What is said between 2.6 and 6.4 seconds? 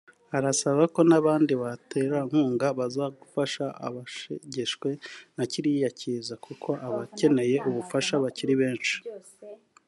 baza gufasha abashegeshwe na kiriya kiza